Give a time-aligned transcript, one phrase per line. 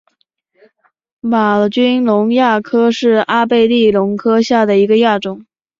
[1.19, 5.41] 玛君龙亚科是阿贝力龙科下的一个亚科。